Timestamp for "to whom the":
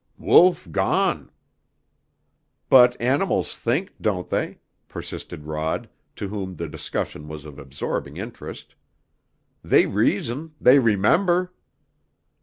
6.15-6.67